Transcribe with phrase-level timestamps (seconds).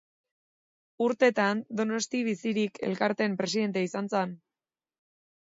[1.07, 4.37] Urtetan Donostia Bizirik elkartearen presidentea izan zen.